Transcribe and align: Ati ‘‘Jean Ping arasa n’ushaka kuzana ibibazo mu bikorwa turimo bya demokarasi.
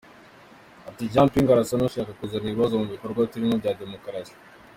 Ati 0.91 1.03
‘‘Jean 1.17 1.29
Ping 1.35 1.47
arasa 1.55 1.75
n’ushaka 1.81 2.17
kuzana 2.21 2.47
ibibazo 2.49 2.73
mu 2.81 2.87
bikorwa 2.93 3.21
turimo 3.31 3.53
bya 3.61 3.71
demokarasi. 3.83 4.35